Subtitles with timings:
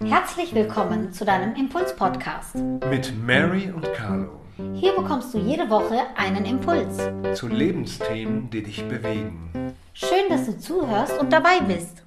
[0.00, 2.56] Herzlich willkommen zu deinem Impuls-Podcast.
[2.88, 4.40] Mit Mary und Carlo.
[4.74, 6.96] Hier bekommst du jede Woche einen Impuls.
[7.38, 9.74] Zu Lebensthemen, die dich bewegen.
[9.92, 12.04] Schön, dass du zuhörst und dabei bist.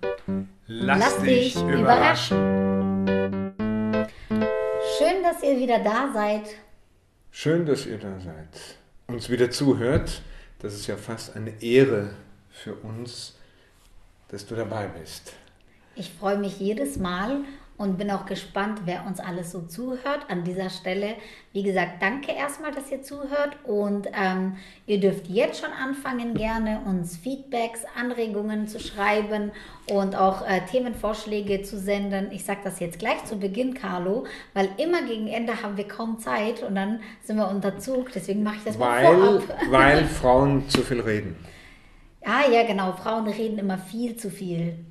[0.66, 2.38] Lass, Lass dich überraschen.
[4.98, 6.44] Schön, dass ihr wieder da seid.
[7.30, 8.78] Schön, dass ihr da seid.
[9.08, 10.24] Uns wieder zuhört.
[10.60, 12.10] Das ist ja fast eine Ehre
[12.50, 13.37] für uns,
[14.30, 15.34] dass du dabei bist.
[15.96, 17.44] Ich freue mich jedes Mal
[17.78, 20.26] und bin auch gespannt, wer uns alles so zuhört.
[20.30, 21.16] An dieser Stelle,
[21.54, 26.82] wie gesagt, danke erstmal, dass ihr zuhört und ähm, ihr dürft jetzt schon anfangen, gerne
[26.86, 29.52] uns Feedbacks, Anregungen zu schreiben
[29.92, 32.32] und auch äh, Themenvorschläge zu senden.
[32.32, 36.20] Ich sage das jetzt gleich zu Beginn, Carlo, weil immer gegen Ende haben wir kaum
[36.20, 38.12] Zeit und dann sind wir unter Zug.
[38.12, 39.62] Deswegen mache ich das weil, mal vorab.
[39.70, 41.36] Weil Frauen zu viel reden.
[42.24, 42.94] Ah ja, genau.
[42.94, 44.86] Frauen reden immer viel zu viel.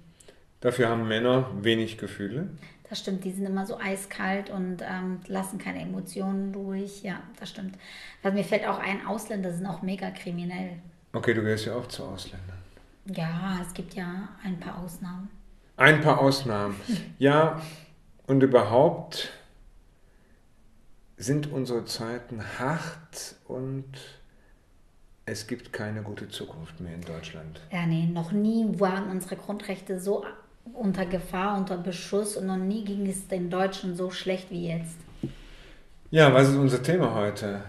[0.60, 2.50] Dafür haben Männer wenig Gefühle.
[2.88, 7.02] Das stimmt, die sind immer so eiskalt und ähm, lassen keine Emotionen durch.
[7.02, 7.76] Ja, das stimmt.
[8.22, 10.78] Weil mir fällt auch ein, Ausländer sind auch mega kriminell.
[11.12, 12.58] Okay, du gehörst ja auch zu Ausländern.
[13.06, 15.28] Ja, es gibt ja ein paar Ausnahmen.
[15.76, 16.76] Ein paar Ausnahmen.
[17.18, 17.60] Ja,
[18.26, 19.30] und überhaupt
[21.16, 23.86] sind unsere Zeiten hart und
[25.26, 27.60] es gibt keine gute Zukunft mehr in Deutschland.
[27.72, 30.24] Ja, nee, noch nie waren unsere Grundrechte so
[30.72, 34.96] unter Gefahr, unter Beschuss und noch nie ging es den Deutschen so schlecht wie jetzt.
[36.10, 37.62] Ja, was ist unser Thema heute?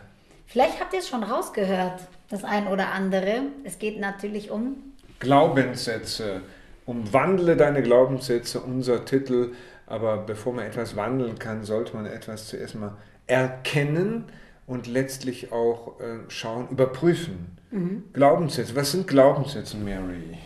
[0.46, 2.00] Vielleicht habt ihr es schon rausgehört,
[2.30, 3.42] das ein oder andere.
[3.64, 4.78] Es geht natürlich um
[5.20, 6.42] Glaubenssätze.
[6.86, 9.54] Umwandle deine Glaubenssätze, unser Titel.
[9.88, 14.26] Aber bevor man etwas wandeln kann, sollte man etwas zuerst mal erkennen
[14.68, 17.58] und letztlich auch äh, schauen, überprüfen.
[17.72, 18.04] Mhm.
[18.14, 18.76] Glaubenssätze.
[18.76, 20.38] Was sind Glaubenssätze, Mary?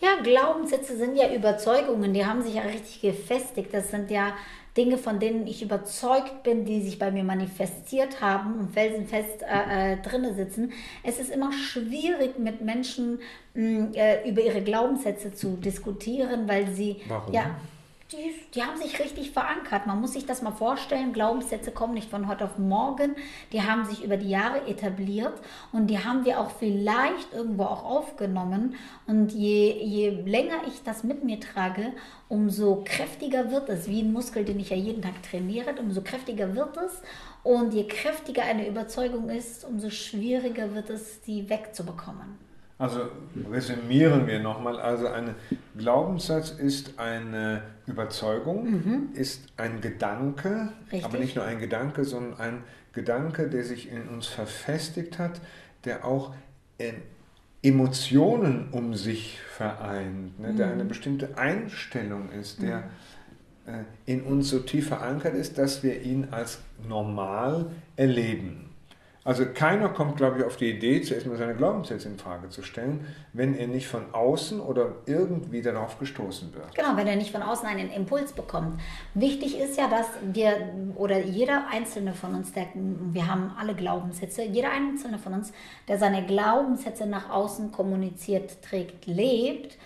[0.00, 3.72] Ja, Glaubenssätze sind ja Überzeugungen, die haben sich ja richtig gefestigt.
[3.72, 4.34] Das sind ja
[4.76, 9.94] Dinge, von denen ich überzeugt bin, die sich bei mir manifestiert haben und felsenfest äh,
[9.94, 10.72] äh, drinne sitzen.
[11.02, 13.20] Es ist immer schwierig, mit Menschen
[13.54, 17.32] mh, äh, über ihre Glaubenssätze zu diskutieren, weil sie Warum?
[17.32, 17.56] ja
[18.12, 19.86] die, die haben sich richtig verankert.
[19.86, 21.12] Man muss sich das mal vorstellen.
[21.12, 23.16] Glaubenssätze kommen nicht von heute auf morgen.
[23.52, 25.34] Die haben sich über die Jahre etabliert
[25.72, 28.76] und die haben wir auch vielleicht irgendwo auch aufgenommen.
[29.06, 31.92] Und je, je länger ich das mit mir trage,
[32.28, 36.54] umso kräftiger wird es, wie ein Muskel, den ich ja jeden Tag trainiere, umso kräftiger
[36.54, 37.02] wird es.
[37.42, 42.45] Und je kräftiger eine Überzeugung ist, umso schwieriger wird es, die wegzubekommen.
[42.78, 43.08] Also
[43.50, 44.78] resümieren wir nochmal.
[44.78, 45.34] Also ein
[45.78, 49.08] Glaubenssatz ist eine Überzeugung, mhm.
[49.14, 51.04] ist ein Gedanke, Richtig.
[51.04, 55.40] aber nicht nur ein Gedanke, sondern ein Gedanke, der sich in uns verfestigt hat,
[55.84, 56.34] der auch
[57.62, 60.88] Emotionen um sich vereint, ne, der eine mhm.
[60.88, 62.90] bestimmte Einstellung ist, der
[63.66, 63.74] mhm.
[63.74, 68.70] äh, in uns so tief verankert ist, dass wir ihn als normal erleben.
[69.26, 72.62] Also keiner kommt, glaube ich, auf die Idee, zuerst mal seine Glaubenssätze in Frage zu
[72.62, 76.72] stellen, wenn er nicht von außen oder irgendwie darauf gestoßen wird.
[76.76, 78.80] Genau, wenn er nicht von außen einen Impuls bekommt.
[79.14, 84.44] Wichtig ist ja, dass wir oder jeder einzelne von uns, der, wir haben alle Glaubenssätze,
[84.44, 85.52] jeder einzelne von uns,
[85.88, 89.76] der seine Glaubenssätze nach außen kommuniziert, trägt, lebt,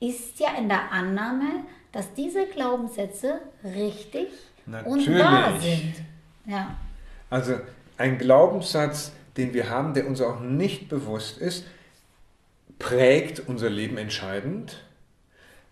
[0.00, 4.28] ist ja in der Annahme, dass diese Glaubenssätze richtig
[4.66, 5.08] Natürlich.
[5.08, 5.94] und wahr sind.
[6.44, 6.76] Ja.
[7.30, 7.54] Also
[7.98, 11.64] ein Glaubenssatz, den wir haben, der uns auch nicht bewusst ist,
[12.78, 14.82] prägt unser Leben entscheidend.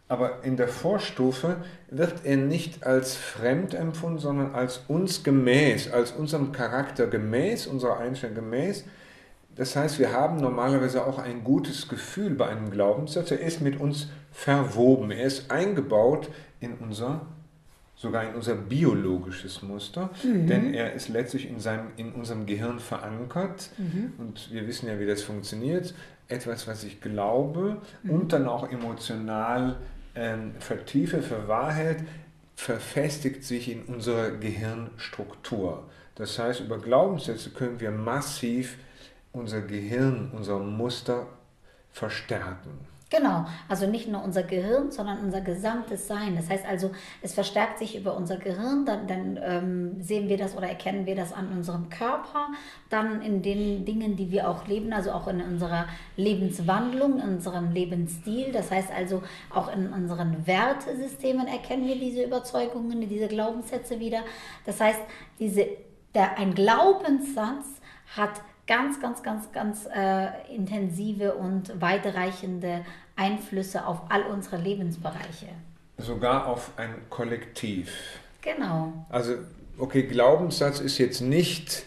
[0.07, 1.57] Aber in der Vorstufe
[1.89, 7.99] wird er nicht als fremd empfunden, sondern als uns gemäß, als unserem Charakter gemäß, unserer
[7.99, 8.85] Einstellung gemäß.
[9.57, 13.31] Das heißt, wir haben normalerweise auch ein gutes Gefühl bei einem Glaubenssatz.
[13.31, 16.29] Er ist mit uns verwoben, er ist eingebaut
[16.61, 17.23] in unser
[17.97, 20.47] sogar in unser biologisches Muster, mhm.
[20.47, 24.13] denn er ist letztlich in, seinem, in unserem Gehirn verankert mhm.
[24.19, 25.95] und wir wissen ja, wie das funktioniert.
[26.29, 28.11] Etwas, was ich glaube mhm.
[28.11, 29.77] und dann auch emotional
[30.15, 31.99] ähm, vertiefe, für Wahrheit,
[32.57, 35.89] verfestigt sich in unserer Gehirnstruktur.
[36.15, 38.79] Das heißt, über Glaubenssätze können wir massiv
[39.33, 41.27] unser Gehirn, unser Muster
[41.91, 42.71] verstärken.
[43.15, 46.35] Genau, also nicht nur unser Gehirn, sondern unser gesamtes Sein.
[46.35, 46.91] Das heißt also,
[47.23, 51.15] es verstärkt sich über unser Gehirn, dann, dann ähm, sehen wir das oder erkennen wir
[51.15, 52.49] das an unserem Körper,
[52.91, 57.71] dann in den Dingen, die wir auch leben, also auch in unserer Lebenswandlung, in unserem
[57.71, 58.51] Lebensstil.
[58.51, 64.23] Das heißt also, auch in unseren Wertesystemen erkennen wir diese Überzeugungen, diese Glaubenssätze wieder.
[64.67, 65.01] Das heißt,
[65.39, 65.69] diese,
[66.17, 67.81] der, ein Glaubenssatz
[68.17, 72.85] hat ganz, ganz, ganz, ganz äh, intensive und weitreichende
[73.17, 75.49] Einflüsse auf all unsere Lebensbereiche.
[75.99, 77.91] Sogar auf ein Kollektiv.
[78.43, 78.93] Genau.
[79.09, 79.35] Also,
[79.79, 81.85] okay, Glaubenssatz ist jetzt nicht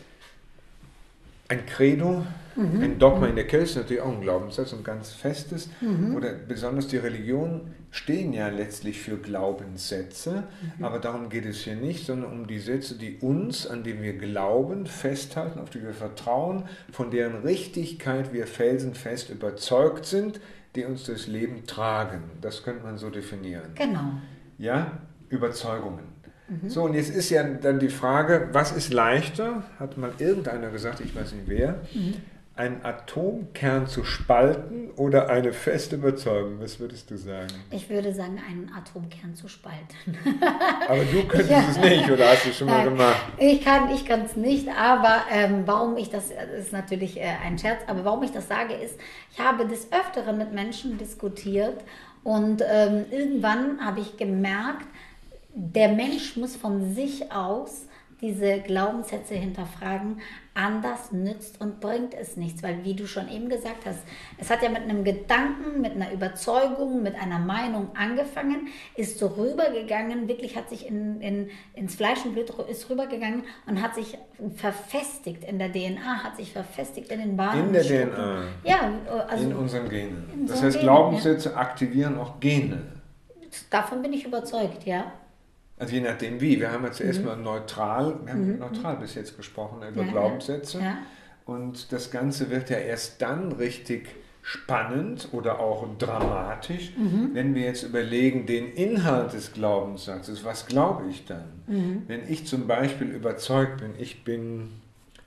[1.50, 2.26] ein Credo,
[2.56, 2.82] mhm.
[2.82, 5.70] ein Dogma in der Kirche, ist natürlich auch ein Glaubenssatz und ganz festes.
[5.82, 6.16] Mhm.
[6.16, 10.44] Oder besonders die Religionen stehen ja letztlich für Glaubenssätze,
[10.78, 10.84] mhm.
[10.84, 14.18] aber darum geht es hier nicht, sondern um die Sätze, die uns, an denen wir
[14.18, 20.42] glauben, festhalten, auf die wir vertrauen, von deren Richtigkeit wir felsenfest überzeugt sind,
[20.78, 22.24] die uns das Leben tragen.
[22.40, 23.72] Das könnte man so definieren.
[23.76, 24.14] Genau.
[24.58, 26.06] Ja, Überzeugungen.
[26.48, 26.70] Mhm.
[26.70, 31.02] So, und jetzt ist ja dann die Frage, was ist leichter, hat mal irgendeiner gesagt,
[31.02, 32.14] ich weiß nicht wer, mhm.
[32.58, 36.60] Einen Atomkern zu spalten oder eine feste Überzeugung?
[36.60, 37.54] Was würdest du sagen?
[37.72, 40.18] Ich würde sagen, einen Atomkern zu spalten.
[40.88, 41.64] aber du könntest ja.
[41.70, 43.18] es nicht, oder hast du es schon mal gemacht?
[43.38, 43.90] Ich kann
[44.26, 48.24] es nicht, aber ähm, warum ich das, das ist natürlich äh, ein Scherz, aber warum
[48.24, 49.00] ich das sage, ist,
[49.32, 51.84] ich habe des Öfteren mit Menschen diskutiert
[52.24, 54.88] und ähm, irgendwann habe ich gemerkt,
[55.54, 57.87] der Mensch muss von sich aus
[58.22, 60.22] diese Glaubenssätze hinterfragen,
[60.56, 64.00] anders nützt und bringt es nichts, weil wie du schon eben gesagt hast,
[64.40, 69.28] es hat ja mit einem Gedanken, mit einer Überzeugung, mit einer Meinung angefangen, ist so
[69.28, 74.18] rübergegangen, wirklich hat sich in, in, ins Fleisch und Blut ist rübergegangen und hat sich
[74.56, 77.68] verfestigt in der DNA, hat sich verfestigt in den Bahnen.
[77.68, 78.44] In der DNA.
[78.64, 78.92] Ja,
[79.28, 80.48] also in unseren Genen.
[80.48, 81.58] Das heißt, Genen, Glaubenssätze ja.
[81.58, 82.82] aktivieren auch Gene.
[83.70, 85.12] Davon bin ich überzeugt, ja.
[85.80, 86.60] Also je nachdem wie.
[86.60, 87.26] Wir haben zuerst mhm.
[87.26, 88.60] mal neutral, wir haben mhm.
[88.60, 90.80] neutral bis jetzt gesprochen über ja, Glaubenssätze.
[90.80, 90.98] Ja.
[91.46, 94.08] Und das Ganze wird ja erst dann richtig
[94.42, 97.32] spannend oder auch dramatisch, mhm.
[97.34, 101.50] wenn wir jetzt überlegen, den Inhalt des Glaubenssatzes, was glaube ich dann?
[101.68, 102.04] Mhm.
[102.08, 104.70] Wenn ich zum Beispiel überzeugt bin, ich bin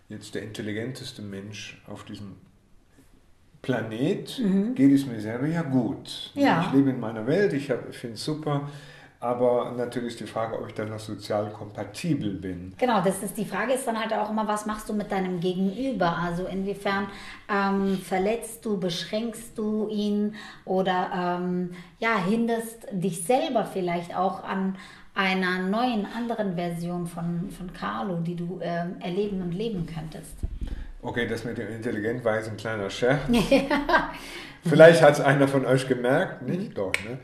[0.09, 2.33] jetzt der intelligenteste Mensch auf diesem
[3.61, 4.75] Planet, mhm.
[4.75, 6.33] geht es mir selber ja gut.
[6.35, 6.65] Ja.
[6.67, 8.71] Ich lebe in meiner Welt, ich, ich finde es super
[9.21, 12.73] aber natürlich ist die Frage, ob ich dann noch sozial kompatibel bin.
[12.79, 15.41] Genau, das ist die Frage ist dann halt auch immer, was machst du mit deinem
[15.41, 16.17] Gegenüber?
[16.17, 17.07] Also inwiefern
[17.49, 20.35] ähm, verletzt du, beschränkst du ihn
[20.65, 24.77] oder ähm, ja, hinderst dich selber vielleicht auch an
[25.15, 30.37] einer neuen, anderen Version von, von Carlo, die du ähm, erleben und leben könntest.
[31.03, 33.21] Okay, das mit dem Intelligent war jetzt ein kleiner Scherz.
[34.63, 36.77] Vielleicht hat es einer von euch gemerkt, nicht?
[36.77, 37.19] Doch, ne?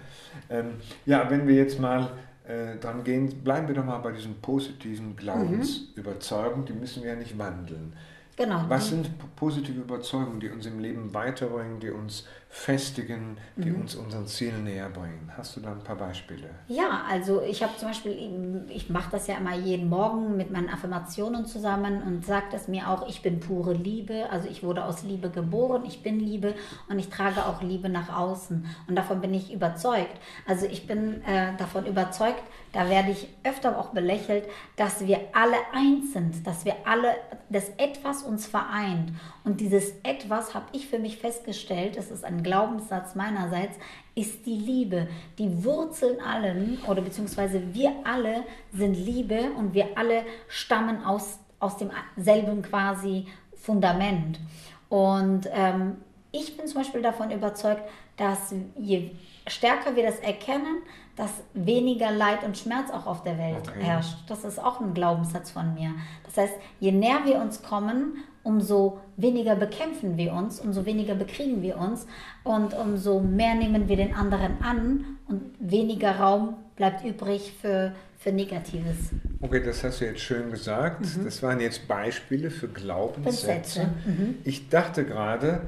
[0.51, 2.11] Ähm, ja, wenn wir jetzt mal
[2.47, 6.67] äh, dran gehen, bleiben wir doch mal bei diesem positiven Glaubensüberzeugung, mhm.
[6.67, 7.93] die müssen wir ja nicht wandeln.
[8.37, 8.65] Genau.
[8.69, 13.83] Was sind positive Überzeugungen, die uns im Leben weiterbringen, die uns festigen, die mhm.
[13.83, 15.31] uns unseren Zielen näher bringen?
[15.37, 16.49] Hast du da ein paar Beispiele?
[16.67, 20.71] Ja, also ich habe zum Beispiel, ich mache das ja immer jeden Morgen mit meinen
[20.71, 25.03] Affirmationen zusammen und sage das mir auch, ich bin pure Liebe, also ich wurde aus
[25.03, 26.55] Liebe geboren, ich bin Liebe
[26.89, 30.19] und ich trage auch Liebe nach außen und davon bin ich überzeugt.
[30.47, 32.43] Also ich bin äh, davon überzeugt,
[32.73, 34.45] da werde ich öfter auch belächelt,
[34.77, 37.15] dass wir alle eins sind, dass wir alle,
[37.49, 39.13] dass etwas uns vereint.
[39.45, 43.77] Und dieses etwas habe ich für mich festgestellt, das ist ein Glaubenssatz meinerseits,
[44.15, 45.09] ist die Liebe.
[45.39, 51.77] Die Wurzeln allen, oder beziehungsweise wir alle sind Liebe und wir alle stammen aus, aus
[51.77, 54.41] demselben quasi Fundament.
[54.89, 55.99] Und ähm,
[56.33, 57.83] ich bin zum Beispiel davon überzeugt,
[58.17, 59.11] dass je
[59.47, 60.83] stärker wir das erkennen,
[61.17, 63.83] dass weniger Leid und Schmerz auch auf der Welt okay.
[63.83, 64.19] herrscht.
[64.29, 65.95] Das ist auch ein Glaubenssatz von mir.
[66.25, 71.63] Das heißt, je näher wir uns kommen, umso weniger bekämpfen wir uns, umso weniger bekriegen
[71.63, 72.07] wir uns
[72.45, 78.33] und umso mehr nehmen wir den anderen an und weniger Raum bleibt übrig für, für
[78.33, 79.11] Negatives.
[79.41, 81.01] Okay, das hast du jetzt schön gesagt.
[81.01, 81.25] Mhm.
[81.25, 83.91] Das waren jetzt Beispiele für Glaubenssätze.
[84.05, 84.37] Mhm.
[84.45, 85.63] Ich dachte gerade,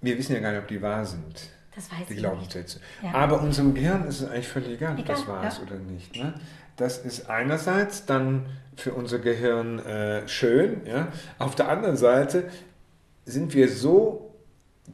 [0.00, 1.50] wir wissen ja gar nicht, ob die wahr sind.
[1.74, 2.80] Das weiß die ich Glaubenssätze.
[3.02, 3.12] Ja.
[3.12, 5.64] Aber unserem Gehirn ist es eigentlich völlig egal, ob das wahr ist ja.
[5.64, 6.16] oder nicht.
[6.16, 6.32] Ne?
[6.76, 10.82] Das ist einerseits dann für unser Gehirn äh, schön.
[10.86, 11.08] Ja?
[11.38, 12.50] Auf der anderen Seite
[13.24, 14.34] sind wir so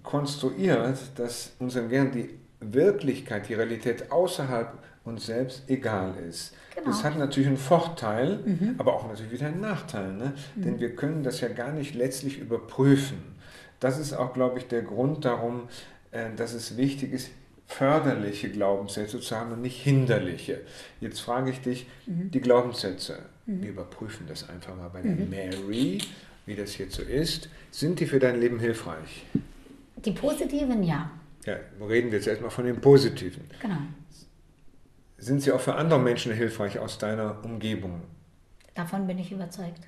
[0.03, 4.73] konstruiert, dass unserem Gehirn die Wirklichkeit, die Realität außerhalb
[5.05, 6.55] uns selbst egal ist.
[6.75, 6.87] Genau.
[6.87, 8.77] Das hat natürlich einen Vorteil, mhm.
[8.79, 10.13] aber auch natürlich wieder einen Nachteil.
[10.13, 10.33] Ne?
[10.55, 10.63] Mhm.
[10.63, 13.19] Denn wir können das ja gar nicht letztlich überprüfen.
[13.81, 15.69] Das ist auch, glaube ich, der Grund darum,
[16.13, 17.31] äh, dass es wichtig ist,
[17.73, 20.61] förderliche Glaubenssätze zu haben und nicht hinderliche.
[21.01, 22.31] Jetzt frage ich dich, mhm.
[22.31, 23.63] die Glaubenssätze, mhm.
[23.63, 25.31] wir überprüfen das einfach mal bei der mhm.
[25.31, 25.99] Mary,
[26.47, 29.27] wie das jetzt so ist, sind die für dein Leben hilfreich?
[29.97, 31.11] Die positiven, ja.
[31.45, 33.45] Ja, reden wir jetzt erstmal von den positiven.
[33.61, 33.79] Genau.
[35.19, 38.03] Sind sie auch für andere Menschen hilfreich aus deiner Umgebung?
[38.75, 39.81] Davon bin ich überzeugt.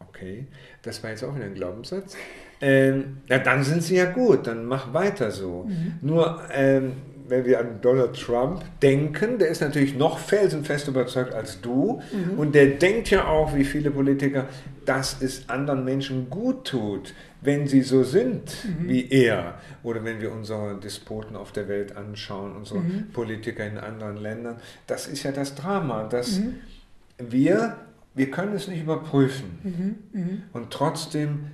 [0.00, 0.46] Okay,
[0.82, 2.16] das war jetzt auch wieder ein Glaubenssatz.
[2.62, 5.66] Ähm, ja, dann sind sie ja gut, dann mach weiter so.
[5.68, 5.94] Mhm.
[6.00, 6.92] Nur, ähm,
[7.28, 12.38] wenn wir an Donald Trump denken, der ist natürlich noch felsenfest überzeugt als du mhm.
[12.38, 14.46] und der denkt ja auch, wie viele Politiker,
[14.84, 18.88] dass es anderen Menschen gut tut, wenn sie so sind mhm.
[18.88, 19.54] wie er.
[19.82, 23.08] Oder wenn wir unsere Despoten auf der Welt anschauen, unsere mhm.
[23.12, 24.56] Politiker in anderen Ländern.
[24.86, 26.54] Das ist ja das Drama, dass mhm.
[27.18, 27.76] wir,
[28.14, 29.58] wir können es nicht überprüfen.
[29.62, 30.20] Mhm.
[30.20, 30.42] Mhm.
[30.52, 31.46] Und trotzdem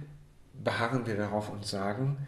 [0.63, 2.19] beharren wir darauf und sagen,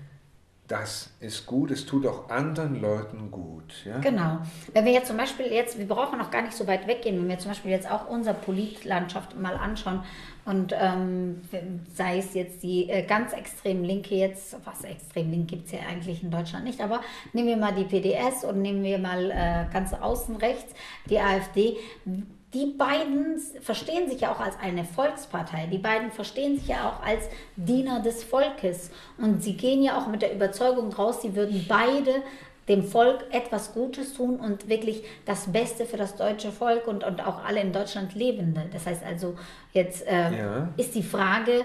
[0.70, 3.84] das ist gut, es tut auch anderen Leuten gut.
[3.84, 3.98] Ja?
[3.98, 4.38] Genau.
[4.72, 7.28] Wenn wir jetzt zum Beispiel jetzt, wir brauchen noch gar nicht so weit weggehen, wenn
[7.28, 10.04] wir zum Beispiel jetzt auch unsere Politlandschaft mal anschauen
[10.44, 11.40] und ähm,
[11.92, 15.80] sei es jetzt die äh, ganz extrem linke jetzt, was extrem link gibt es ja
[15.88, 17.00] eigentlich in Deutschland nicht, aber
[17.32, 20.72] nehmen wir mal die PDS und nehmen wir mal äh, ganz außen rechts
[21.06, 21.78] die AfD
[22.52, 25.68] die beiden verstehen sich ja auch als eine Volkspartei.
[25.70, 28.90] Die beiden verstehen sich ja auch als Diener des Volkes.
[29.18, 32.22] Und sie gehen ja auch mit der Überzeugung raus, sie würden beide
[32.68, 37.26] dem Volk etwas Gutes tun und wirklich das Beste für das deutsche Volk und, und
[37.26, 38.66] auch alle in Deutschland Lebende.
[38.72, 39.36] Das heißt also,
[39.72, 40.68] jetzt äh, ja.
[40.76, 41.64] ist die Frage,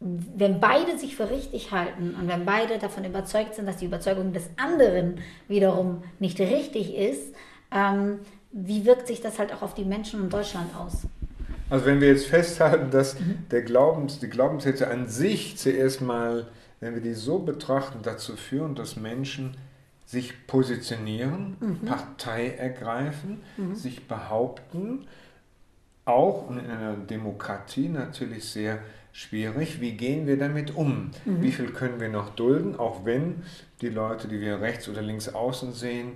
[0.00, 4.32] wenn beide sich für richtig halten und wenn beide davon überzeugt sind, dass die Überzeugung
[4.32, 7.34] des anderen wiederum nicht richtig ist,
[7.72, 8.20] ähm,
[8.54, 11.02] wie wirkt sich das halt auch auf die Menschen in Deutschland aus?
[11.70, 13.48] Also wenn wir jetzt festhalten, dass mhm.
[13.50, 16.46] der Glaubens, die Glaubenssätze an sich zuerst mal,
[16.80, 19.56] wenn wir die so betrachten, dazu führen, dass Menschen
[20.06, 21.78] sich positionieren, mhm.
[21.80, 23.74] Partei ergreifen, mhm.
[23.74, 25.06] sich behaupten,
[26.04, 28.78] auch in einer Demokratie natürlich sehr
[29.12, 29.80] schwierig.
[29.80, 31.10] Wie gehen wir damit um?
[31.24, 31.42] Mhm.
[31.42, 33.42] Wie viel können wir noch dulden, auch wenn
[33.80, 36.12] die Leute, die wir rechts oder links außen sehen,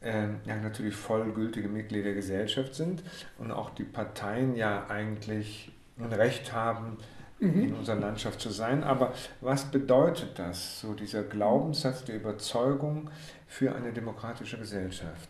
[0.00, 3.02] mhm äh, ja natürlich vollgültige Mitglieder der Gesellschaft sind
[3.38, 6.98] und auch die Parteien ja eigentlich ein Recht haben,
[7.40, 7.62] mhm.
[7.62, 8.84] in unserer Landschaft zu sein.
[8.84, 13.10] Aber was bedeutet das, so dieser Glaubenssatz der Überzeugung
[13.46, 15.28] für eine demokratische Gesellschaft?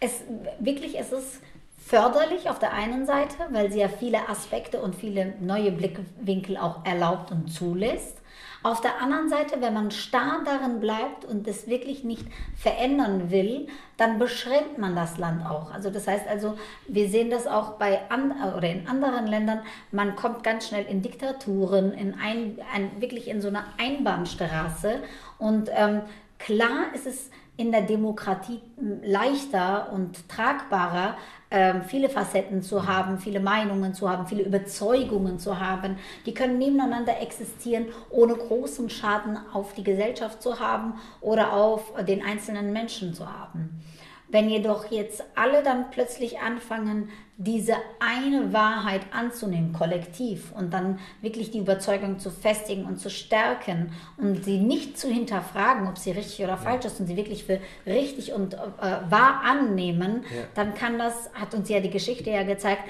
[0.00, 0.22] Es,
[0.60, 1.40] wirklich, es ist
[1.78, 6.84] förderlich auf der einen Seite, weil sie ja viele Aspekte und viele neue Blickwinkel auch
[6.84, 8.18] erlaubt und zulässt.
[8.64, 12.24] Auf der anderen Seite, wenn man starr darin bleibt und das wirklich nicht
[12.56, 13.68] verändern will,
[13.98, 15.70] dann beschränkt man das Land auch.
[15.70, 16.56] Also das heißt also,
[16.88, 19.60] wir sehen das auch bei an, oder in anderen Ländern,
[19.92, 25.02] man kommt ganz schnell in Diktaturen, in ein, ein wirklich in so eine Einbahnstraße
[25.36, 26.00] und ähm,
[26.38, 28.60] klar ist es in der Demokratie
[29.02, 31.16] leichter und tragbarer,
[31.50, 35.96] ähm, viele Facetten zu haben, viele Meinungen zu haben, viele Überzeugungen zu haben.
[36.26, 42.24] Die können nebeneinander existieren, ohne großen Schaden auf die Gesellschaft zu haben oder auf den
[42.24, 43.82] einzelnen Menschen zu haben.
[44.28, 51.50] Wenn jedoch jetzt alle dann plötzlich anfangen, diese eine Wahrheit anzunehmen, kollektiv, und dann wirklich
[51.50, 56.44] die Überzeugung zu festigen und zu stärken und sie nicht zu hinterfragen, ob sie richtig
[56.44, 60.42] oder falsch ist, und sie wirklich für richtig und äh, wahr annehmen, ja.
[60.54, 62.82] dann kann das, hat uns ja die Geschichte ja gezeigt,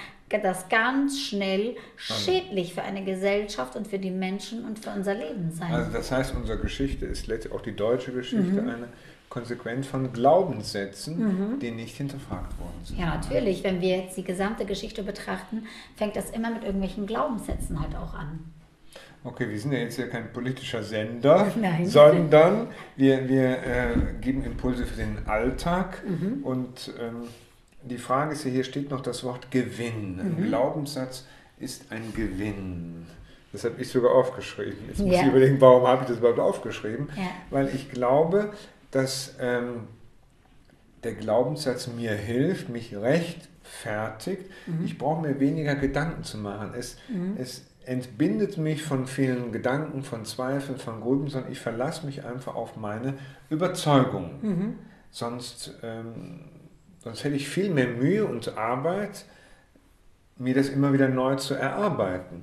[0.43, 5.53] das ganz schnell schädlich für eine Gesellschaft und für die Menschen und für unser Leben
[5.53, 5.73] sein.
[5.73, 8.69] Also das heißt, unsere Geschichte ist letztlich auch die deutsche Geschichte mhm.
[8.69, 8.89] eine
[9.35, 11.59] konsequent von Glaubenssätzen, mhm.
[11.59, 13.01] die nicht hinterfragt worden sind.
[13.01, 13.65] Ja, natürlich.
[13.65, 18.15] Wenn wir jetzt die gesamte Geschichte betrachten, fängt das immer mit irgendwelchen Glaubenssätzen halt auch
[18.15, 18.41] an.
[19.23, 21.87] Okay, wir sind ja jetzt ja kein politischer Sender, Nein.
[21.87, 26.03] sondern wir, wir äh, geben Impulse für den Alltag.
[26.07, 26.45] Mhm.
[26.45, 27.29] Und ähm,
[27.83, 30.21] die Frage ist ja, hier steht noch das Wort Gewinn.
[30.21, 30.49] Ein mhm.
[30.49, 31.27] Glaubenssatz
[31.59, 33.07] ist ein Gewinn.
[33.53, 34.89] Das habe ich sogar aufgeschrieben.
[34.89, 35.23] Jetzt muss ja.
[35.23, 37.09] ich überlegen, warum habe ich das überhaupt aufgeschrieben?
[37.17, 37.23] Ja.
[37.51, 38.53] Weil ich glaube,
[38.91, 39.87] dass ähm,
[41.05, 42.93] der Glaubenssatz mir hilft, mich
[43.65, 44.51] rechtfertigt.
[44.67, 44.85] Mhm.
[44.85, 46.73] Ich brauche mir weniger Gedanken zu machen.
[46.77, 47.37] Es, mhm.
[47.39, 52.55] es entbindet mich von vielen Gedanken, von Zweifeln, von Grüben, sondern ich verlasse mich einfach
[52.55, 53.15] auf meine
[53.51, 54.31] Überzeugung.
[54.43, 54.79] Mhm.
[55.11, 56.41] Sonst, ähm,
[57.01, 59.27] sonst hätte ich viel mehr Mühe und Arbeit,
[60.37, 62.43] mir das immer wieder neu zu erarbeiten.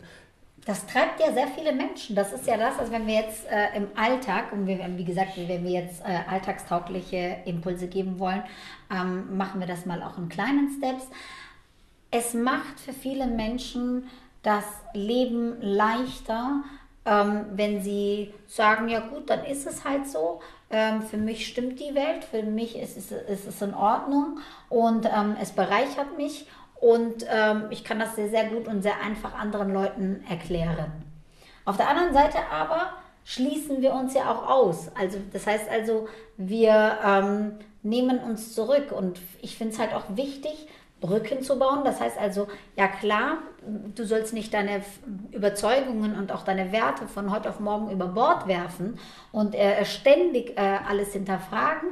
[0.65, 2.15] Das treibt ja sehr viele Menschen.
[2.15, 5.32] Das ist ja das, also wenn wir jetzt äh, im Alltag, und wir, wie gesagt,
[5.36, 8.44] wenn wir jetzt äh, alltagstaugliche Impulse geben wollen,
[8.91, 11.08] ähm, machen wir das mal auch in kleinen Steps.
[12.12, 14.08] Es macht für viele Menschen
[14.44, 16.63] das Leben leichter,
[17.06, 20.41] ähm, wenn sie sagen, ja gut, dann ist es halt so.
[20.70, 24.39] Ähm, für mich stimmt die Welt, für mich ist es, ist es in Ordnung
[24.70, 26.48] und ähm, es bereichert mich
[26.81, 30.91] und ähm, ich kann das sehr, sehr gut und sehr einfach anderen Leuten erklären.
[31.63, 34.89] Auf der anderen Seite aber schließen wir uns ja auch aus.
[35.00, 36.07] Also das heißt also,
[36.38, 40.67] wir ähm, nehmen uns zurück und ich finde es halt auch wichtig,
[41.01, 41.83] Brücken zu bauen.
[41.83, 43.38] Das heißt also, ja klar,
[43.95, 44.81] du sollst nicht deine
[45.31, 48.97] Überzeugungen und auch deine Werte von heute auf morgen über Bord werfen
[49.31, 51.89] und äh, ständig äh, alles hinterfragen.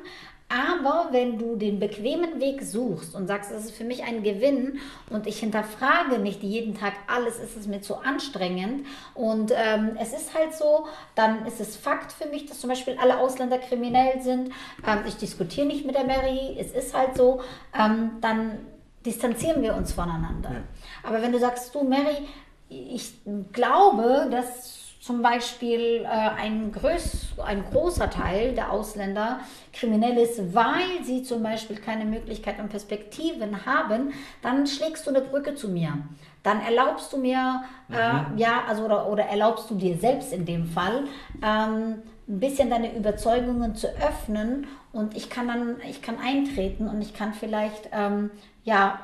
[0.50, 4.79] Aber wenn du den bequemen Weg suchst und sagst, das ist für mich ein Gewinn
[5.12, 10.12] und ich hinterfrage nicht jeden Tag alles, ist es mir zu anstrengend und ähm, es
[10.12, 14.22] ist halt so, dann ist es Fakt für mich, dass zum Beispiel alle Ausländer kriminell
[14.22, 14.51] sind.
[14.88, 17.41] Ähm, ich diskutiere nicht mit der Mary, es ist halt so,
[17.79, 18.58] ähm, dann
[19.06, 20.50] distanzieren wir uns voneinander.
[20.51, 20.63] Ja.
[21.03, 22.27] Aber wenn du sagst, du Mary,
[22.70, 23.13] ich
[23.53, 29.39] glaube, dass zum Beispiel äh, ein, größ, ein großer Teil der Ausländer
[29.72, 35.22] kriminell ist, weil sie zum Beispiel keine Möglichkeit und Perspektiven haben, dann schlägst du eine
[35.22, 35.98] Brücke zu mir.
[36.44, 38.38] Dann erlaubst du mir, äh, mhm.
[38.38, 41.06] ja, also oder, oder erlaubst du dir selbst in dem Fall,
[41.41, 47.01] ähm, ein bisschen deine Überzeugungen zu öffnen und ich kann dann, ich kann eintreten und
[47.01, 48.32] ich kann vielleicht, ähm,
[48.63, 49.00] ja,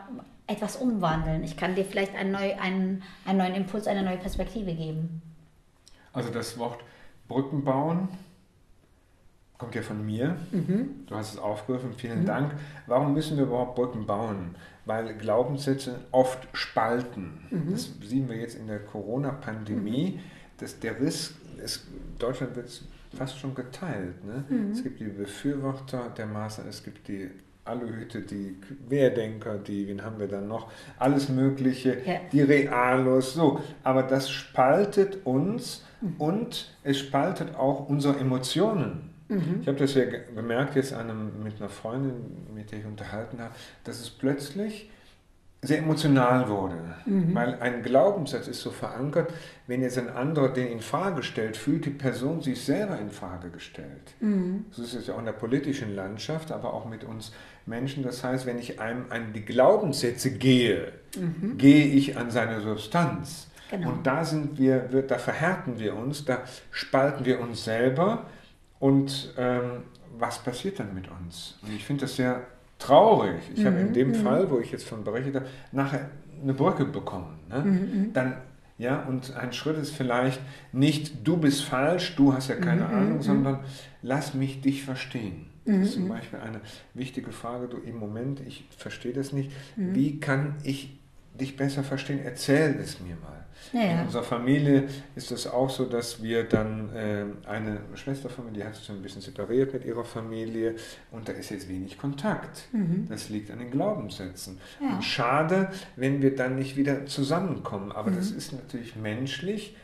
[0.48, 1.44] etwas umwandeln.
[1.44, 5.22] Ich kann dir vielleicht einen, neu, einen, einen neuen Impuls, eine neue Perspektive geben.
[6.16, 6.84] Also das Wort
[7.28, 8.08] Brücken bauen
[9.58, 10.38] kommt ja von mir.
[10.52, 11.06] Mhm.
[11.08, 12.26] Du hast es aufgegriffen, vielen mhm.
[12.26, 12.56] Dank.
[12.88, 14.56] Warum müssen wir überhaupt Brücken bauen?
[14.86, 17.48] Weil Glaubenssätze oft spalten.
[17.50, 17.72] Mhm.
[17.72, 20.16] Das sehen wir jetzt in der Corona-Pandemie.
[20.16, 20.20] Mhm.
[20.58, 21.86] Dass der Riss, ist,
[22.18, 22.82] Deutschland wird
[23.16, 24.24] fast schon geteilt.
[24.24, 24.44] Ne?
[24.50, 24.72] Mhm.
[24.72, 27.30] Es gibt die Befürworter der Maßnahmen, es gibt die
[27.66, 28.58] Aluhüte, die
[28.88, 30.72] Querdenker, die, wen haben wir dann noch?
[31.00, 32.20] Alles Mögliche, ja.
[32.32, 33.60] die Realos, so.
[33.84, 36.16] Aber das spaltet uns mhm.
[36.20, 39.10] und es spaltet auch unsere Emotionen.
[39.28, 39.58] Mhm.
[39.62, 42.14] Ich habe das ja gemerkt jetzt einem, mit einer Freundin,
[42.54, 43.54] mit der ich unterhalten habe,
[43.84, 44.90] dass es plötzlich
[45.66, 46.78] sehr emotional wurde.
[47.06, 47.34] Mhm.
[47.34, 49.34] Weil ein Glaubenssatz ist so verankert,
[49.68, 53.50] wenn jetzt ein anderer den in Frage stellt, fühlt die Person sich selber in Frage
[53.50, 54.14] gestellt.
[54.20, 54.66] Mhm.
[54.72, 57.32] So ist es ja auch in der politischen Landschaft, aber auch mit uns
[57.66, 58.04] Menschen.
[58.04, 61.58] Das heißt, wenn ich einem an die Glaubenssätze gehe, mhm.
[61.58, 63.48] gehe ich an seine Substanz.
[63.72, 63.90] Genau.
[63.90, 68.26] Und da sind wir, da verhärten wir uns, da spalten wir uns selber.
[68.80, 69.84] Und ähm,
[70.18, 71.58] was passiert dann mit uns?
[71.62, 72.42] Und ich finde das sehr
[72.78, 73.42] traurig.
[73.54, 73.66] Ich mhm.
[73.66, 74.16] habe in dem mhm.
[74.16, 76.10] Fall, wo ich jetzt von berichtet habe, nachher
[76.42, 77.40] eine Brücke bekommen.
[77.50, 77.60] Ne?
[77.60, 77.72] Mhm.
[77.72, 78.14] mhm.
[78.14, 78.38] Dann
[78.78, 80.42] ja, und ein Schritt ist vielleicht
[80.74, 82.94] nicht, du bist falsch, du hast ja keine mhm.
[82.94, 83.60] Ahnung, sondern
[84.01, 85.46] lass mich dich verstehen.
[85.66, 86.62] Das ist zum Beispiel eine
[86.94, 91.00] wichtige Frage, du im Moment, ich verstehe das nicht, wie kann ich
[91.40, 92.20] dich besser verstehen?
[92.24, 93.46] Erzähl es mir mal.
[93.74, 98.64] Ja, In unserer Familie ist es auch so, dass wir dann äh, eine Schwesterfamilie, die
[98.64, 100.75] hat sich ein bisschen separiert mit ihrer Familie
[101.12, 102.68] und da ist jetzt wenig Kontakt.
[102.74, 103.08] Mhm.
[103.10, 104.60] Das liegt an den Glaubenssätzen.
[104.80, 104.96] Ja.
[104.96, 107.92] Und schade, wenn wir dann nicht wieder zusammenkommen.
[107.92, 108.18] Aber mhm.
[108.18, 109.75] das ist natürlich menschlich,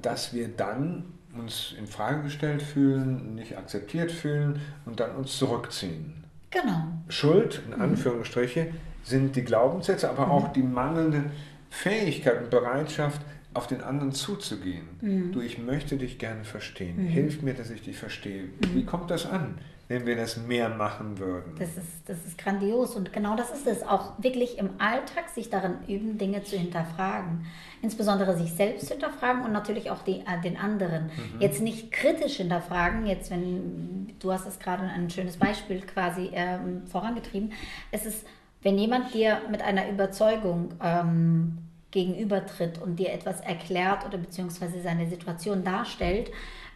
[0.00, 1.04] dass wir dann
[1.38, 6.24] uns in Frage gestellt fühlen, nicht akzeptiert fühlen und dann uns zurückziehen.
[6.50, 6.84] Genau.
[7.08, 7.82] Schuld, in mhm.
[7.82, 8.68] Anführungsstriche,
[9.02, 10.52] sind die Glaubenssätze, aber auch mhm.
[10.54, 11.24] die mangelnde
[11.70, 13.20] Fähigkeit und Bereitschaft,
[13.54, 14.88] auf den anderen zuzugehen.
[15.00, 15.32] Mhm.
[15.32, 17.04] Du, ich möchte dich gerne verstehen.
[17.04, 17.08] Mhm.
[17.08, 18.42] Hilf mir, dass ich dich verstehe.
[18.42, 18.74] Mhm.
[18.74, 19.58] Wie kommt das an,
[19.94, 21.54] wenn wir das mehr machen würden?
[21.58, 23.82] Das ist, das ist grandios und genau das ist es.
[23.82, 27.46] Auch wirklich im Alltag sich darin üben, Dinge zu hinterfragen.
[27.82, 31.04] Insbesondere sich selbst hinterfragen und natürlich auch die, äh, den anderen.
[31.04, 31.40] Mhm.
[31.40, 36.86] Jetzt nicht kritisch hinterfragen, jetzt wenn, du hast es gerade ein schönes Beispiel quasi ähm,
[36.86, 37.52] vorangetrieben.
[37.90, 38.26] Es ist
[38.64, 41.58] wenn jemand dir mit einer Überzeugung ähm,
[41.90, 46.30] gegenübertritt und dir etwas erklärt oder beziehungsweise seine Situation darstellt,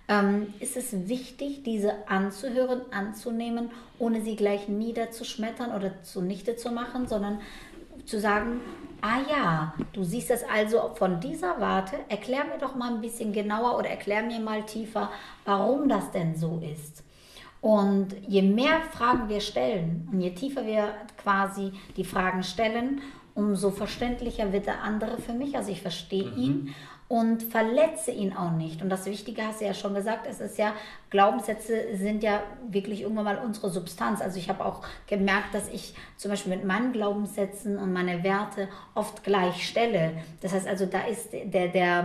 [0.09, 7.07] ähm, ist es wichtig, diese anzuhören, anzunehmen, ohne sie gleich niederzuschmettern oder zunichte zu machen,
[7.07, 7.40] sondern
[8.07, 8.61] zu sagen,
[9.03, 13.33] ah ja, du siehst es also von dieser Warte, erklär mir doch mal ein bisschen
[13.33, 15.11] genauer oder erklär mir mal tiefer,
[15.44, 17.05] warum das denn so ist.
[17.61, 23.03] Und je mehr Fragen wir stellen und je tiefer wir quasi die Fragen stellen,
[23.38, 25.57] umso verständlicher wird der andere für mich.
[25.57, 26.37] Also ich verstehe mhm.
[26.37, 26.74] ihn
[27.07, 28.83] und verletze ihn auch nicht.
[28.83, 30.74] Und das Wichtige hast du ja schon gesagt, es ist ja,
[31.09, 34.20] Glaubenssätze sind ja wirklich irgendwann mal unsere Substanz.
[34.20, 38.68] Also ich habe auch gemerkt, dass ich zum Beispiel mit meinen Glaubenssätzen und meine Werte
[38.96, 40.14] oft gleich stelle.
[40.42, 42.05] Das heißt also, da ist der, der,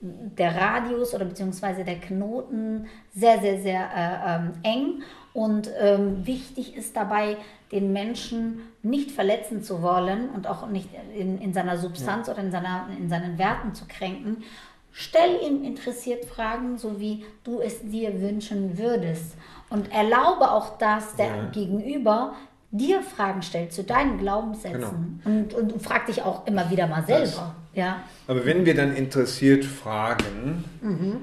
[0.00, 5.02] der Radius oder beziehungsweise der Knoten sehr, sehr, sehr äh, ähm, eng.
[5.36, 7.36] Und ähm, wichtig ist dabei,
[7.70, 12.32] den Menschen nicht verletzen zu wollen und auch nicht in, in seiner Substanz ja.
[12.32, 14.44] oder in, seiner, in seinen Werten zu kränken.
[14.92, 19.36] Stell ihm interessiert Fragen, so wie du es dir wünschen würdest.
[19.68, 21.44] Und erlaube auch, dass der ja.
[21.52, 22.32] Gegenüber
[22.70, 25.20] dir Fragen stellt zu deinen Glaubenssätzen.
[25.22, 25.36] Genau.
[25.36, 27.24] Und, und, frag dich auch immer wieder mal selber.
[27.24, 27.42] Das,
[27.74, 28.00] ja.
[28.26, 31.16] Aber wenn wir dann interessiert fragen, mhm.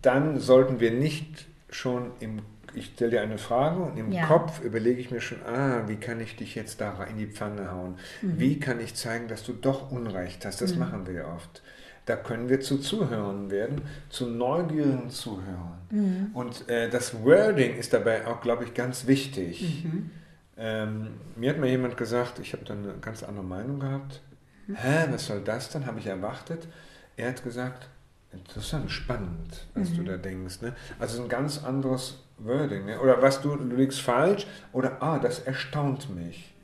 [0.00, 2.40] dann sollten wir nicht schon im
[2.74, 4.26] ich stelle dir eine Frage und im Ja.
[4.26, 7.70] Kopf überlege ich mir schon, ah, wie kann ich dich jetzt da in die Pfanne
[7.70, 7.96] hauen?
[8.22, 8.38] Mhm.
[8.38, 10.60] Wie kann ich zeigen, dass du doch Unrecht hast?
[10.60, 11.62] Das machen wir ja oft.
[12.06, 15.78] Da können wir zu Zuhörern werden, zu neugierigen Zuhörern.
[15.90, 16.30] Mhm.
[16.34, 19.84] Und äh, das Wording ist dabei auch, glaube ich, ganz wichtig.
[19.84, 20.10] Mhm.
[20.56, 24.20] Ähm, mir hat mal jemand gesagt, ich habe dann eine ganz andere Meinung gehabt.
[24.74, 25.86] Hä, was soll das dann?
[25.86, 26.66] Habe ich erwartet.
[27.16, 27.88] Er hat gesagt,
[28.32, 30.60] interessant, spannend, was du da denkst.
[30.62, 30.74] Ne?
[30.98, 32.86] Also ein ganz anderes Wording.
[32.86, 33.00] Ne?
[33.00, 34.46] Oder was du, du liegst falsch.
[34.72, 36.54] Oder, ah, das erstaunt mich,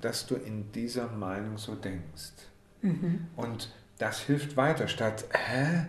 [0.00, 2.32] dass du in dieser Meinung so denkst.
[3.36, 5.86] Und das hilft weiter, statt, hä?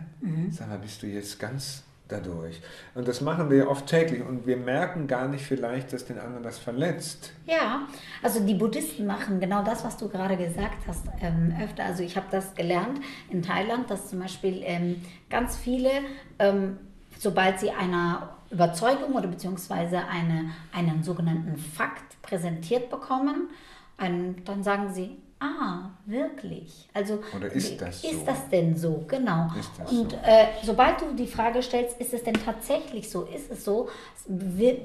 [0.52, 2.62] Sag mal, bist du jetzt ganz dadurch?
[2.94, 6.20] Und das machen wir ja oft täglich und wir merken gar nicht vielleicht, dass den
[6.20, 7.34] anderen das verletzt.
[7.48, 7.88] Ja,
[8.22, 11.86] also die Buddhisten machen genau das, was du gerade gesagt hast, ähm, öfter.
[11.86, 15.90] Also ich habe das gelernt in Thailand, dass zum Beispiel ähm, ganz viele,
[16.38, 16.78] ähm,
[17.18, 23.50] sobald sie einer Überzeugung oder beziehungsweise eine, einen sogenannten Fakt präsentiert bekommen,
[23.98, 26.88] ein, dann sagen sie, ah, wirklich.
[26.94, 28.08] Also Oder ist das so?
[28.08, 29.04] Ist das denn so?
[29.08, 29.48] Genau.
[29.90, 30.18] Und so?
[30.24, 33.24] äh, sobald du die Frage stellst, ist es denn tatsächlich so?
[33.24, 33.90] Ist es so?
[34.28, 34.82] Wird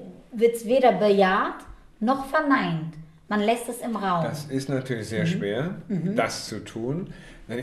[0.55, 1.55] es weder bejaht
[2.01, 2.95] noch verneint.
[3.29, 4.25] Man lässt es im Raum.
[4.25, 5.11] Das ist natürlich Mhm.
[5.11, 5.75] sehr schwer,
[6.17, 7.13] das zu tun.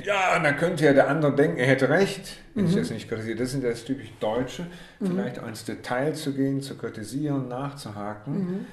[0.04, 2.70] Ja, dann könnte ja der andere denken, er hätte recht, wenn Mhm.
[2.72, 3.38] ich das nicht kritisiere.
[3.38, 4.66] Das sind das typisch Deutsche,
[5.00, 8.34] vielleicht auch ins Detail zu gehen, zu kritisieren, nachzuhaken.
[8.34, 8.66] Mhm.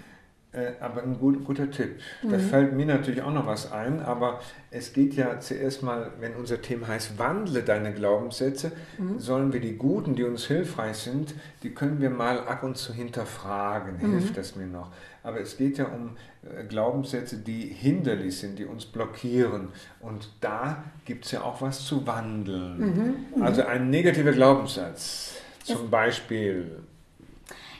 [0.54, 1.98] Äh, aber ein gut, guter Tipp.
[2.30, 6.34] Da fällt mir natürlich auch noch was ein, aber es geht ja zuerst mal, wenn
[6.34, 9.18] unser Thema heißt, wandle deine Glaubenssätze, Mhm.
[9.18, 12.92] sollen wir die guten, die uns hilfreich sind, die können wir mal ab und zu
[12.92, 14.10] hinterfragen, Mhm.
[14.10, 14.92] hilft das mir noch.
[15.24, 19.68] Aber es geht ja um äh, Glaubenssätze, die hinderlich sind, die uns blockieren.
[20.00, 23.26] Und da gibt es ja auch was zu wandeln.
[23.36, 26.82] Mhm, Also ein negativer Glaubenssatz, zum Beispiel,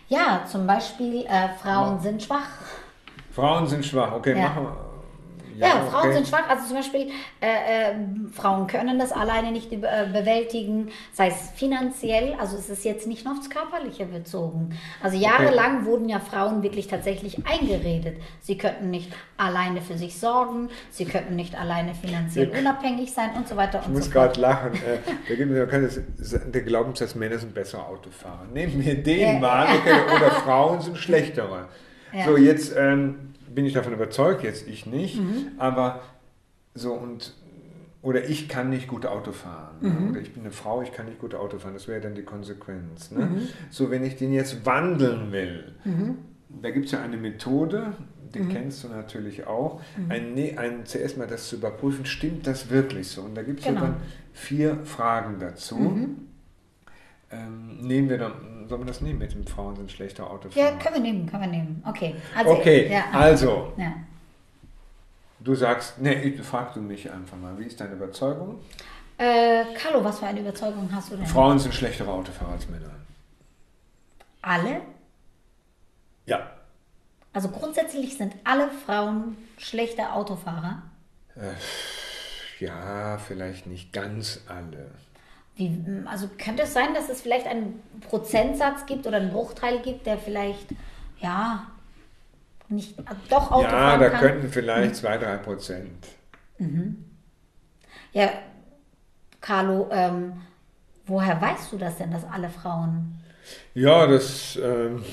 [0.08, 1.98] ja, zum Beispiel, äh, Frauen Ja.
[2.00, 2.48] sind schwach.
[3.32, 4.12] Frauen sind schwach.
[4.12, 4.48] Okay, Ja.
[4.48, 4.91] machen wir.
[5.58, 6.12] Ja, Frauen okay.
[6.14, 6.48] sind schwach.
[6.48, 7.08] Also zum Beispiel,
[7.40, 7.94] äh, äh,
[8.32, 9.78] Frauen können das alleine nicht äh,
[10.12, 14.78] bewältigen, sei es finanziell, also es ist jetzt nicht nur aufs Körperliche bezogen.
[15.02, 18.16] Also jahrelang wurden ja Frauen wirklich tatsächlich eingeredet.
[18.40, 22.58] Sie könnten nicht alleine für sich sorgen, sie könnten nicht alleine finanziell Ja.
[22.60, 24.34] unabhängig sein und so weiter Ich und muss so fort.
[24.34, 24.72] gerade lachen.
[24.74, 25.50] Äh, Da gibt
[26.20, 28.46] es der Glaubenssatz, Männer sind bessere Autofahrer.
[28.52, 29.38] Nehmen wir den Ja.
[29.38, 29.66] mal.
[29.76, 31.68] Okay, oder Frauen sind schlechtere.
[32.12, 32.24] Ja.
[32.26, 35.20] So, jetzt ähm, bin ich davon überzeugt, jetzt ich nicht.
[35.20, 35.48] Mhm.
[35.58, 36.00] Aber
[36.74, 37.34] so und.
[38.02, 39.76] Oder ich kann nicht gut Auto fahren.
[39.80, 39.90] Ne?
[39.90, 40.10] Mhm.
[40.10, 41.74] Oder ich bin eine Frau, ich kann nicht gut Auto fahren.
[41.74, 43.12] Das wäre dann die Konsequenz.
[43.12, 43.26] Ne?
[43.26, 43.48] Mhm.
[43.70, 45.72] So, wenn ich den jetzt wandeln will,
[46.60, 47.92] da gibt es ja eine Methode,
[48.34, 48.48] die Mhm.
[48.48, 53.06] kennst du natürlich auch, ein, ne- ein, zuerst mal das zu überprüfen, stimmt das wirklich
[53.06, 53.22] so?
[53.22, 53.80] Und da gibt es Genau.
[53.80, 53.96] ja dann
[54.32, 55.76] vier Fragen dazu.
[55.76, 56.16] Mhm.
[57.32, 60.78] Ähm, nehmen wir dann, sollen wir das nehmen mit dem Frauen sind schlechter Ja, Autofahrer?
[60.78, 61.82] können wir nehmen, können wir nehmen.
[61.86, 62.14] Okay.
[62.36, 63.94] Also, okay, Ja, also, ja.
[65.40, 68.60] du sagst, nee, ich frag du mich einfach mal, wie ist deine Überzeugung?
[69.18, 71.26] Äh, Carlo, was für eine Überzeugung hast du denn?
[71.26, 72.90] Frauen sind schlechtere Autofahrer als Männer.
[74.42, 74.80] Alle?
[76.26, 76.50] Ja.
[77.32, 80.82] Also grundsätzlich sind alle Frauen schlechte Autofahrer.
[82.58, 84.90] Ja, vielleicht nicht ganz alle.
[85.56, 90.06] Wie, also könnte es sein, dass es vielleicht einen Prozentsatz gibt oder einen Bruchteil gibt,
[90.06, 90.66] der vielleicht,
[91.20, 91.66] ja,
[92.68, 94.20] nicht äh, doch Auto Ja, da kann?
[94.20, 96.06] könnten vielleicht zwei, drei Prozent.
[98.12, 98.30] Ja,
[99.40, 100.34] Carlo, ähm,
[101.06, 103.18] woher weißt du das denn, dass alle Frauen...
[103.74, 104.56] Ja, das.
[104.62, 105.04] Ähm,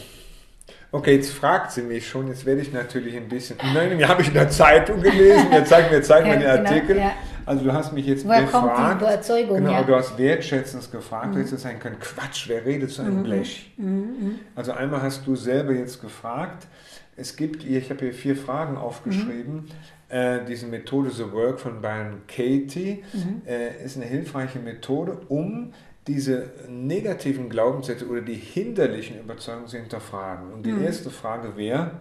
[0.92, 2.28] okay, jetzt fragt sie mich schon.
[2.28, 3.58] Jetzt werde ich natürlich ein bisschen.
[3.74, 5.52] Nein, habe ich in der Zeitung gelesen.
[5.52, 6.98] Jetzt zeig mir, zeig mir den genau, Artikel.
[6.98, 7.12] ja.
[7.50, 8.78] Also du hast mich jetzt Woher gefragt.
[8.78, 9.82] kommt die Überzeugung, Genau, ja?
[9.82, 9.88] Mhm.
[9.88, 11.34] du hast wertschätzend gefragt.
[11.34, 13.72] Du hättest sagen können, Quatsch, wer redet zu einem Blech?
[14.56, 16.68] Also einmal hast du selber jetzt gefragt.
[17.18, 19.56] Es gibt, ich habe hier vier Fragen aufgeschrieben.
[19.56, 19.66] Mhm.
[20.10, 23.42] Äh, diese Methode The Work von Byron Katie Mhm.
[23.48, 25.74] äh, ist eine hilfreiche Methode, um
[26.08, 30.54] diese negativen Glaubenssätze oder die hinderlichen Überzeugungen zu hinterfragen.
[30.54, 31.92] Und die erste Frage wäre,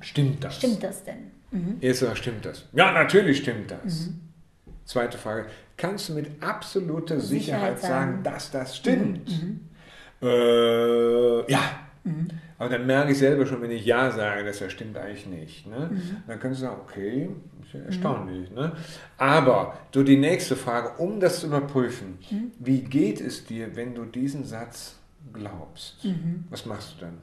[0.00, 0.54] stimmt das?
[0.54, 0.58] Mhm.
[0.58, 1.78] Stimmt das denn?
[1.80, 2.64] Erste Frage, stimmt das?
[2.72, 4.08] Ja, natürlich stimmt das.
[4.88, 5.44] Zweite Frage,
[5.76, 9.30] kannst du mit absoluter Sicherheit, Sicherheit sagen, dass das stimmt?
[10.22, 11.60] Äh, ja.
[12.56, 15.66] Aber dann merke ich selber schon, wenn ich Ja sage, dass das stimmt eigentlich nicht.
[15.66, 15.90] Ne?
[16.26, 17.28] Dann kannst du sagen, okay,
[17.62, 18.50] ist ja erstaunlich.
[18.50, 18.72] Ne?
[19.18, 22.18] Aber du die nächste Frage, um das zu überprüfen,
[22.58, 24.96] wie geht es dir, wenn du diesen Satz
[25.34, 25.98] glaubst?
[26.48, 27.18] Was machst du dann?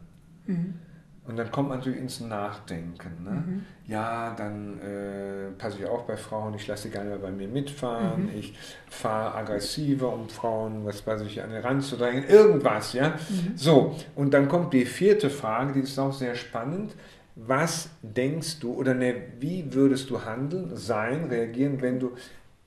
[1.28, 3.24] Und dann kommt man natürlich ins Nachdenken.
[3.24, 3.32] Ne?
[3.32, 3.66] Mhm.
[3.88, 7.48] Ja, dann äh, passe ich auf bei Frauen, ich lasse sie gerne mal bei mir
[7.48, 8.38] mitfahren, mhm.
[8.38, 8.56] ich
[8.90, 13.10] fahre aggressiver, um Frauen, was weiß ich, an den Rand zu drängen, irgendwas, ja.
[13.10, 13.54] Mhm.
[13.56, 16.96] So, und dann kommt die vierte Frage, die ist auch sehr spannend.
[17.36, 22.12] Was denkst du oder ne, wie würdest du handeln, sein, reagieren, wenn du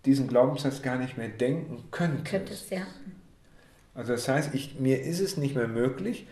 [0.05, 2.27] diesen Glaubenssatz gar nicht mehr denken könntest?
[2.27, 2.83] Könntest, ja.
[3.95, 6.27] Also das heißt, ich, mir ist es nicht mehr möglich,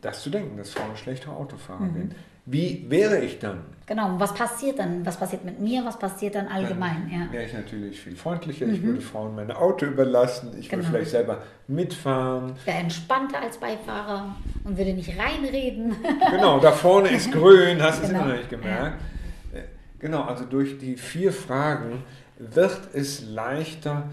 [0.00, 1.92] das zu denken, dass Frauen schlechter Autofahrer mhm.
[1.94, 2.14] sind.
[2.46, 3.60] Wie wäre ich dann?
[3.86, 5.04] Genau, und was passiert dann?
[5.04, 5.84] Was passiert mit mir?
[5.84, 7.08] Was passiert dann allgemein?
[7.10, 7.32] Dann ja.
[7.32, 8.66] wäre ich natürlich viel freundlicher.
[8.66, 8.74] Mhm.
[8.74, 10.56] Ich würde Frauen mein Auto überlassen.
[10.58, 10.82] Ich genau.
[10.82, 12.54] würde vielleicht selber mitfahren.
[12.64, 14.34] Wäre entspannter als Beifahrer
[14.64, 15.94] und würde nicht reinreden.
[16.30, 18.20] genau, da vorne ist grün, hast du genau.
[18.20, 19.00] es immer noch nicht gemerkt.
[19.52, 19.58] Ja.
[19.58, 19.64] Äh,
[19.98, 22.02] genau, also durch die vier Fragen
[22.38, 24.08] wird es leichter,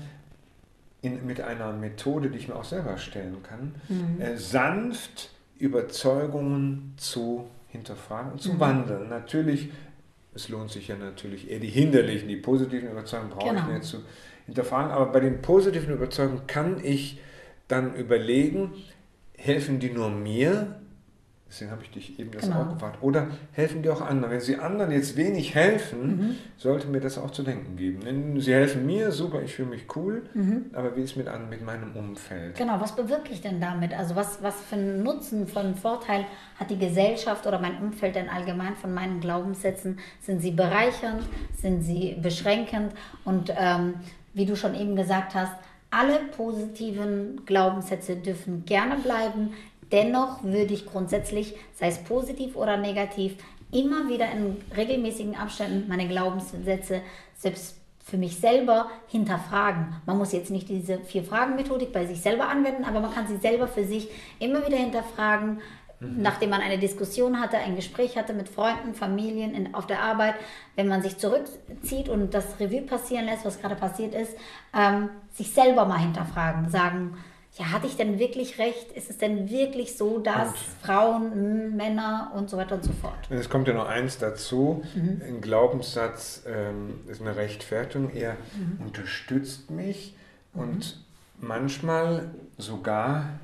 [1.01, 4.21] in, mit einer Methode, die ich mir auch selber stellen kann, mhm.
[4.21, 8.59] äh, sanft Überzeugungen zu hinterfragen und zu mhm.
[8.59, 9.09] wandeln.
[9.09, 9.69] Natürlich,
[10.33, 13.67] es lohnt sich ja natürlich eher die hinderlichen, die positiven Überzeugungen brauche genau.
[13.67, 13.97] ich nicht zu
[14.45, 17.19] hinterfragen, aber bei den positiven Überzeugungen kann ich
[17.67, 18.73] dann überlegen,
[19.37, 20.79] helfen die nur mir
[21.49, 22.61] Deswegen habe ich dich eben das genau.
[22.61, 22.97] auch gefragt.
[23.01, 24.33] Oder helfen die auch anderen?
[24.33, 26.35] Wenn sie anderen jetzt wenig helfen, mhm.
[26.57, 28.39] sollte mir das auch zu denken geben.
[28.41, 30.65] Sie helfen mir, super, ich fühle mich cool, mhm.
[30.73, 32.55] aber wie ist mit, an, mit meinem Umfeld?
[32.57, 33.93] Genau, was bewirke ich denn damit?
[33.93, 36.25] Also was, was für einen Nutzen, für einen Vorteil
[36.59, 39.99] hat die Gesellschaft oder mein Umfeld denn allgemein von meinen Glaubenssätzen?
[40.21, 41.23] Sind sie bereichernd?
[41.55, 42.93] Sind sie beschränkend?
[43.23, 43.93] Und ähm,
[44.33, 45.53] wie du schon eben gesagt hast,
[45.89, 49.53] alle positiven Glaubenssätze dürfen gerne bleiben.
[49.91, 53.35] Dennoch würde ich grundsätzlich, sei es positiv oder negativ,
[53.71, 57.01] immer wieder in regelmäßigen Abständen meine Glaubenssätze
[57.37, 59.95] selbst für mich selber hinterfragen.
[60.05, 63.67] Man muss jetzt nicht diese Vier-Fragen-Methodik bei sich selber anwenden, aber man kann sie selber
[63.67, 64.07] für sich
[64.39, 65.59] immer wieder hinterfragen,
[65.99, 66.21] mhm.
[66.21, 70.35] nachdem man eine Diskussion hatte, ein Gespräch hatte mit Freunden, Familien, in, auf der Arbeit.
[70.77, 74.37] Wenn man sich zurückzieht und das Revue passieren lässt, was gerade passiert ist,
[74.73, 77.17] ähm, sich selber mal hinterfragen, sagen,
[77.57, 78.91] ja, hatte ich denn wirklich recht?
[78.91, 83.17] Ist es denn wirklich so, dass und Frauen, Männer und so weiter und so fort?
[83.29, 84.83] Es kommt ja noch eins dazu.
[84.95, 85.21] Mhm.
[85.25, 88.11] Ein Glaubenssatz ähm, ist eine Rechtfertigung.
[88.13, 88.85] Er mhm.
[88.85, 90.15] unterstützt mich
[90.53, 90.61] mhm.
[90.61, 91.03] und
[91.39, 93.39] manchmal sogar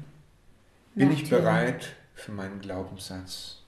[0.96, 3.64] bin ich bereit, für meinen Glaubenssatz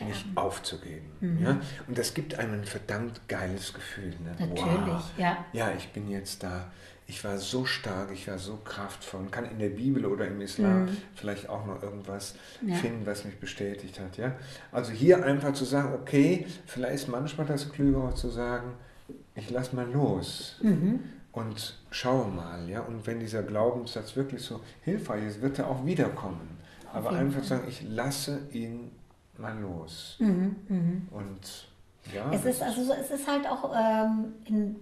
[0.00, 1.10] nicht aufzugeben.
[1.20, 1.44] Mhm.
[1.44, 1.60] Ja?
[1.86, 4.14] Und das gibt einem ein verdammt geiles Gefühl.
[4.22, 4.34] Ne?
[4.38, 5.10] Natürlich, wow.
[5.16, 5.44] ja.
[5.52, 6.70] Ja, ich bin jetzt da
[7.10, 10.42] ich war so stark, ich war so kraftvoll und kann in der Bibel oder im
[10.42, 10.96] Islam mhm.
[11.14, 12.74] vielleicht auch noch irgendwas ja.
[12.74, 14.18] finden, was mich bestätigt hat.
[14.18, 14.36] Ja?
[14.72, 18.74] Also hier einfach zu sagen, okay, vielleicht ist manchmal das Klügere zu sagen,
[19.34, 21.00] ich lass mal los mhm.
[21.32, 22.68] und schaue mal.
[22.68, 22.82] Ja?
[22.82, 26.58] Und wenn dieser Glaubenssatz wirklich so hilfreich ist, wird er auch wiederkommen.
[26.92, 28.90] Aber einfach zu sagen, ich lasse ihn
[29.38, 30.16] mal los.
[30.18, 30.56] Mhm.
[30.68, 31.08] mhm.
[31.10, 31.68] Und
[32.14, 32.30] ja.
[32.32, 34.76] Es ist, also, es ist halt auch ähm, in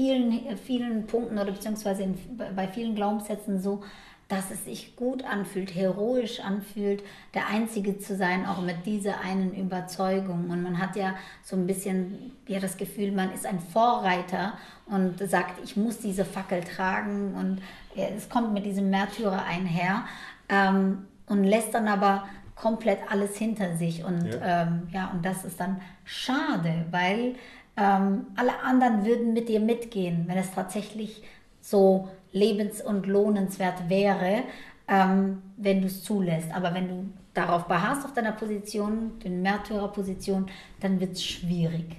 [0.00, 2.18] vielen, vielen Punkten oder beziehungsweise in,
[2.56, 3.82] bei vielen Glaubenssätzen so,
[4.28, 7.02] dass es sich gut anfühlt, heroisch anfühlt,
[7.34, 10.48] der Einzige zu sein, auch mit dieser einen Überzeugung.
[10.48, 14.54] Und man hat ja so ein bisschen ja, das Gefühl, man ist ein Vorreiter
[14.86, 17.60] und sagt, ich muss diese Fackel tragen und
[17.94, 20.04] ja, es kommt mit diesem Märtyrer einher
[20.48, 24.04] ähm, und lässt dann aber komplett alles hinter sich.
[24.04, 24.62] Und ja.
[24.62, 27.34] Ähm, ja, und das ist dann schade, weil
[27.80, 31.22] ähm, alle anderen würden mit dir mitgehen, wenn es tatsächlich
[31.60, 34.42] so lebens- und lohnenswert wäre,
[34.86, 36.54] ähm, wenn du es zulässt.
[36.54, 41.96] Aber wenn du darauf beharrst, auf deiner Position, den Märtyrerposition, dann wird es schwierig.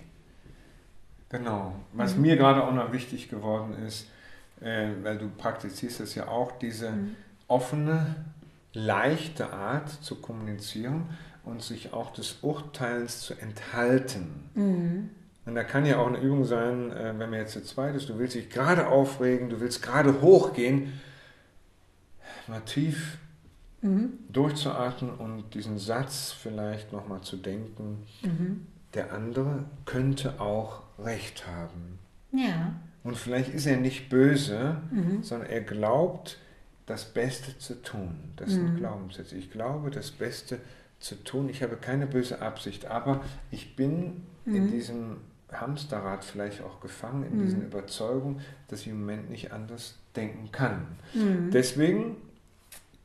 [1.30, 1.74] Genau.
[1.94, 2.22] Was mhm.
[2.22, 4.08] mir gerade auch noch wichtig geworden ist,
[4.60, 7.16] äh, weil du praktizierst es ja auch, diese mhm.
[7.48, 8.16] offene,
[8.74, 11.10] leichte Art zu kommunizieren
[11.44, 14.50] und sich auch des Urteils zu enthalten.
[14.54, 15.10] Mhm.
[15.52, 18.08] Und da kann ja auch eine Übung sein, äh, wenn man jetzt zu zweit ist,
[18.08, 20.94] du willst dich gerade aufregen, du willst gerade hochgehen,
[22.48, 23.18] mal tief
[23.82, 24.14] mhm.
[24.30, 28.66] durchzuatmen und diesen Satz vielleicht nochmal zu denken, mhm.
[28.94, 32.00] der andere könnte auch recht haben.
[32.32, 32.72] Ja.
[33.04, 35.22] Und vielleicht ist er nicht böse, mhm.
[35.22, 36.38] sondern er glaubt,
[36.86, 38.16] das Beste zu tun.
[38.38, 38.78] Das sind mhm.
[38.78, 39.36] Glaubenssätze.
[39.36, 40.60] Ich glaube, das Beste
[41.02, 41.50] zu tun.
[41.50, 44.72] Ich habe keine böse Absicht, aber ich bin in mhm.
[44.72, 45.18] diesem
[45.52, 47.44] Hamsterrad vielleicht auch gefangen in mhm.
[47.44, 50.88] diesen Überzeugungen, dass ich im Moment nicht anders denken kann.
[51.14, 51.52] Mhm.
[51.52, 52.18] Deswegen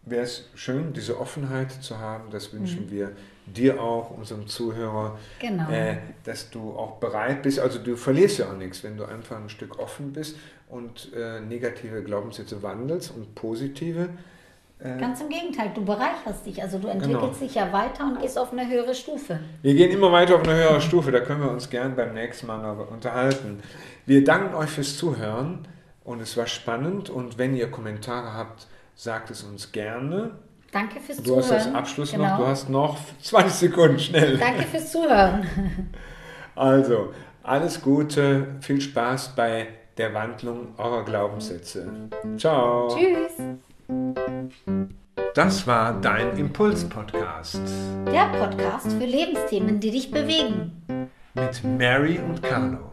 [0.05, 2.31] wäre es schön, diese Offenheit zu haben.
[2.31, 2.91] Das wünschen mhm.
[2.91, 3.13] wir
[3.47, 5.71] dir auch, unserem Zuhörer, genau.
[5.71, 7.59] äh, dass du auch bereit bist.
[7.61, 10.37] Also du verlierst ja auch nichts, wenn du einfach ein Stück offen bist
[10.69, 14.09] und äh, negative Glaubenssätze wandelst und positive
[14.79, 16.63] Ganz im Gegenteil, du bereicherst dich.
[16.63, 17.35] Also du entwickelst Genau.
[17.47, 19.41] dich ja weiter und gehst auf eine höhere Stufe.
[19.63, 22.47] Wir gehen immer weiter auf eine höhere Stufe, da können wir uns gern beim nächsten
[22.47, 23.61] Mal noch unterhalten.
[24.05, 25.67] Wir danken euch fürs Zuhören
[26.05, 30.33] und es war spannend und wenn ihr Kommentare habt, sagt es uns gerne.
[30.73, 31.67] Danke fürs Du hast Zuhören.
[31.67, 32.25] als Abschluss genau.
[32.29, 34.37] noch, du hast noch 20 Sekunden schnell.
[34.37, 35.47] Danke fürs Zuhören.
[36.55, 37.13] Also,
[37.43, 41.87] alles Gute, viel Spaß bei der Wandlung eurer Glaubenssätze.
[42.39, 42.89] Ciao.
[42.89, 43.59] Tschüss.
[45.35, 47.61] Das war dein Impuls-Podcast
[48.07, 50.73] Der Podcast für Lebensthemen, die dich bewegen.
[51.35, 52.91] mit Mary und Carlo.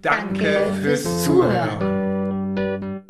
[0.00, 1.24] Danke fürs.
[1.24, 3.04] Zuhören.